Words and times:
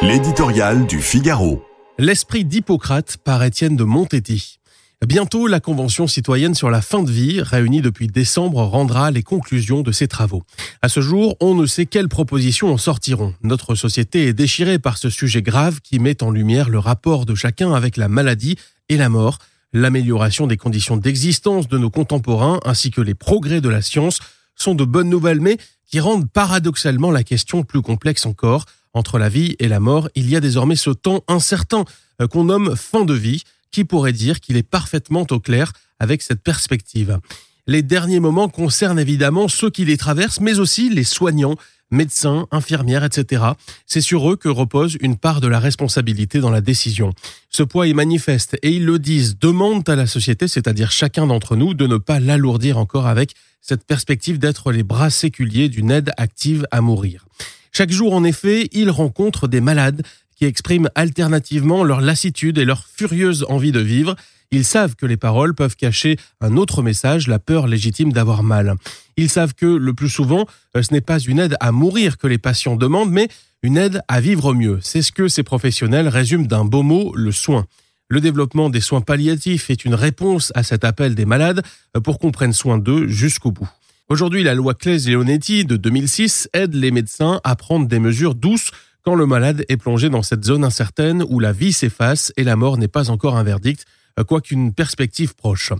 L'éditorial 0.00 0.86
du 0.86 1.00
Figaro. 1.00 1.60
L'esprit 1.98 2.44
d'Hippocrate 2.44 3.16
par 3.16 3.42
Étienne 3.42 3.74
de 3.74 3.82
Montetti. 3.82 4.60
Bientôt, 5.04 5.48
la 5.48 5.58
Convention 5.58 6.06
citoyenne 6.06 6.54
sur 6.54 6.70
la 6.70 6.80
fin 6.82 7.02
de 7.02 7.10
vie, 7.10 7.42
réunie 7.42 7.82
depuis 7.82 8.06
décembre, 8.06 8.62
rendra 8.62 9.10
les 9.10 9.24
conclusions 9.24 9.82
de 9.82 9.90
ses 9.90 10.06
travaux. 10.06 10.44
À 10.82 10.88
ce 10.88 11.00
jour, 11.00 11.36
on 11.40 11.56
ne 11.56 11.66
sait 11.66 11.84
quelles 11.84 12.08
propositions 12.08 12.72
en 12.72 12.78
sortiront. 12.78 13.34
Notre 13.42 13.74
société 13.74 14.28
est 14.28 14.34
déchirée 14.34 14.78
par 14.78 14.98
ce 14.98 15.10
sujet 15.10 15.42
grave 15.42 15.80
qui 15.82 15.98
met 15.98 16.22
en 16.22 16.30
lumière 16.30 16.68
le 16.68 16.78
rapport 16.78 17.26
de 17.26 17.34
chacun 17.34 17.74
avec 17.74 17.96
la 17.96 18.06
maladie 18.06 18.56
et 18.88 18.96
la 18.96 19.08
mort, 19.08 19.38
l'amélioration 19.72 20.46
des 20.46 20.56
conditions 20.56 20.96
d'existence 20.96 21.66
de 21.66 21.76
nos 21.76 21.90
contemporains 21.90 22.60
ainsi 22.64 22.92
que 22.92 23.00
les 23.00 23.14
progrès 23.14 23.60
de 23.60 23.68
la 23.68 23.82
science 23.82 24.20
sont 24.54 24.76
de 24.76 24.84
bonnes 24.84 25.10
nouvelles, 25.10 25.40
mais 25.40 25.58
qui 25.90 25.98
rendent 25.98 26.30
paradoxalement 26.30 27.10
la 27.10 27.24
question 27.24 27.64
plus 27.64 27.82
complexe 27.82 28.26
encore. 28.26 28.64
Entre 28.98 29.20
la 29.20 29.28
vie 29.28 29.54
et 29.60 29.68
la 29.68 29.78
mort, 29.78 30.08
il 30.16 30.28
y 30.28 30.34
a 30.34 30.40
désormais 30.40 30.74
ce 30.74 30.90
temps 30.90 31.22
incertain 31.28 31.84
euh, 32.20 32.26
qu'on 32.26 32.42
nomme 32.42 32.74
fin 32.74 33.04
de 33.04 33.14
vie, 33.14 33.44
qui 33.70 33.84
pourrait 33.84 34.12
dire 34.12 34.40
qu'il 34.40 34.56
est 34.56 34.64
parfaitement 34.64 35.24
au 35.30 35.38
clair 35.38 35.72
avec 36.00 36.20
cette 36.20 36.42
perspective. 36.42 37.20
Les 37.68 37.82
derniers 37.82 38.18
moments 38.18 38.48
concernent 38.48 38.98
évidemment 38.98 39.46
ceux 39.46 39.70
qui 39.70 39.84
les 39.84 39.96
traversent, 39.96 40.40
mais 40.40 40.58
aussi 40.58 40.90
les 40.90 41.04
soignants, 41.04 41.54
médecins, 41.92 42.48
infirmières, 42.50 43.04
etc. 43.04 43.44
C'est 43.86 44.00
sur 44.00 44.28
eux 44.32 44.34
que 44.34 44.48
repose 44.48 44.96
une 45.00 45.16
part 45.16 45.40
de 45.40 45.46
la 45.46 45.60
responsabilité 45.60 46.40
dans 46.40 46.50
la 46.50 46.60
décision. 46.60 47.12
Ce 47.50 47.62
poids 47.62 47.86
est 47.86 47.92
manifeste 47.92 48.58
et 48.62 48.72
ils 48.72 48.84
le 48.84 48.98
disent, 48.98 49.38
demandent 49.38 49.88
à 49.88 49.94
la 49.94 50.08
société, 50.08 50.48
c'est-à-dire 50.48 50.90
chacun 50.90 51.28
d'entre 51.28 51.54
nous, 51.54 51.72
de 51.72 51.86
ne 51.86 51.98
pas 51.98 52.18
l'alourdir 52.18 52.78
encore 52.78 53.06
avec 53.06 53.34
cette 53.60 53.84
perspective 53.84 54.40
d'être 54.40 54.72
les 54.72 54.82
bras 54.82 55.10
séculiers 55.10 55.68
d'une 55.68 55.92
aide 55.92 56.10
active 56.16 56.66
à 56.72 56.80
mourir. 56.80 57.26
Chaque 57.78 57.92
jour, 57.92 58.12
en 58.12 58.24
effet, 58.24 58.68
ils 58.72 58.90
rencontrent 58.90 59.46
des 59.46 59.60
malades 59.60 60.02
qui 60.34 60.46
expriment 60.46 60.90
alternativement 60.96 61.84
leur 61.84 62.00
lassitude 62.00 62.58
et 62.58 62.64
leur 62.64 62.84
furieuse 62.84 63.46
envie 63.48 63.70
de 63.70 63.78
vivre. 63.78 64.16
Ils 64.50 64.64
savent 64.64 64.96
que 64.96 65.06
les 65.06 65.16
paroles 65.16 65.54
peuvent 65.54 65.76
cacher 65.76 66.16
un 66.40 66.56
autre 66.56 66.82
message, 66.82 67.28
la 67.28 67.38
peur 67.38 67.68
légitime 67.68 68.12
d'avoir 68.12 68.42
mal. 68.42 68.74
Ils 69.16 69.30
savent 69.30 69.54
que, 69.54 69.66
le 69.66 69.94
plus 69.94 70.08
souvent, 70.08 70.44
euh, 70.76 70.82
ce 70.82 70.92
n'est 70.92 71.00
pas 71.00 71.20
une 71.20 71.38
aide 71.38 71.56
à 71.60 71.70
mourir 71.70 72.18
que 72.18 72.26
les 72.26 72.36
patients 72.36 72.74
demandent, 72.74 73.12
mais 73.12 73.28
une 73.62 73.76
aide 73.76 74.02
à 74.08 74.20
vivre 74.20 74.54
mieux. 74.54 74.80
C'est 74.82 75.02
ce 75.02 75.12
que 75.12 75.28
ces 75.28 75.44
professionnels 75.44 76.08
résument 76.08 76.46
d'un 76.46 76.64
beau 76.64 76.82
mot, 76.82 77.14
le 77.14 77.30
soin. 77.30 77.64
Le 78.08 78.20
développement 78.20 78.70
des 78.70 78.80
soins 78.80 79.02
palliatifs 79.02 79.70
est 79.70 79.84
une 79.84 79.94
réponse 79.94 80.50
à 80.56 80.64
cet 80.64 80.82
appel 80.82 81.14
des 81.14 81.26
malades 81.26 81.62
euh, 81.96 82.00
pour 82.00 82.18
qu'on 82.18 82.32
prenne 82.32 82.52
soin 82.52 82.76
d'eux 82.76 83.06
jusqu'au 83.06 83.52
bout. 83.52 83.70
Aujourd'hui, 84.10 84.42
la 84.42 84.54
loi 84.54 84.72
Claes-Leonetti 84.72 85.66
de 85.66 85.76
2006 85.76 86.48
aide 86.54 86.74
les 86.74 86.90
médecins 86.90 87.42
à 87.44 87.56
prendre 87.56 87.86
des 87.86 87.98
mesures 87.98 88.34
douces 88.34 88.70
quand 89.02 89.14
le 89.14 89.26
malade 89.26 89.66
est 89.68 89.76
plongé 89.76 90.08
dans 90.08 90.22
cette 90.22 90.44
zone 90.44 90.64
incertaine 90.64 91.22
où 91.28 91.40
la 91.40 91.52
vie 91.52 91.74
s'efface 91.74 92.32
et 92.38 92.42
la 92.42 92.56
mort 92.56 92.78
n'est 92.78 92.88
pas 92.88 93.10
encore 93.10 93.36
un 93.36 93.42
verdict, 93.42 93.84
quoiqu'une 94.26 94.72
perspective 94.72 95.34
proche. 95.34 95.74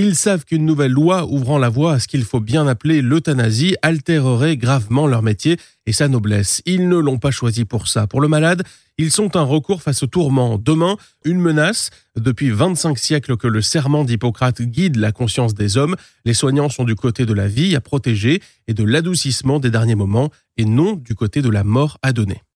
Ils 0.00 0.14
savent 0.14 0.44
qu'une 0.44 0.64
nouvelle 0.64 0.92
loi 0.92 1.26
ouvrant 1.26 1.58
la 1.58 1.68
voie 1.68 1.94
à 1.94 1.98
ce 1.98 2.06
qu'il 2.06 2.22
faut 2.22 2.38
bien 2.38 2.68
appeler 2.68 3.02
l'euthanasie 3.02 3.74
altérerait 3.82 4.56
gravement 4.56 5.08
leur 5.08 5.22
métier 5.22 5.56
et 5.86 5.92
sa 5.92 6.06
noblesse. 6.06 6.62
Ils 6.66 6.88
ne 6.88 6.98
l'ont 6.98 7.18
pas 7.18 7.32
choisi 7.32 7.64
pour 7.64 7.88
ça. 7.88 8.06
Pour 8.06 8.20
le 8.20 8.28
malade, 8.28 8.62
ils 8.96 9.10
sont 9.10 9.34
un 9.34 9.42
recours 9.42 9.82
face 9.82 10.04
au 10.04 10.06
tourment. 10.06 10.56
Demain, 10.56 10.96
une 11.24 11.40
menace. 11.40 11.90
Depuis 12.14 12.50
25 12.50 12.96
siècles 12.96 13.36
que 13.36 13.48
le 13.48 13.60
serment 13.60 14.04
d'Hippocrate 14.04 14.62
guide 14.62 14.94
la 14.94 15.10
conscience 15.10 15.54
des 15.54 15.76
hommes, 15.76 15.96
les 16.24 16.34
soignants 16.34 16.68
sont 16.68 16.84
du 16.84 16.94
côté 16.94 17.26
de 17.26 17.34
la 17.34 17.48
vie 17.48 17.74
à 17.74 17.80
protéger 17.80 18.40
et 18.68 18.74
de 18.74 18.84
l'adoucissement 18.84 19.58
des 19.58 19.72
derniers 19.72 19.96
moments 19.96 20.30
et 20.56 20.64
non 20.64 20.92
du 20.92 21.16
côté 21.16 21.42
de 21.42 21.50
la 21.50 21.64
mort 21.64 21.98
à 22.02 22.12
donner. 22.12 22.40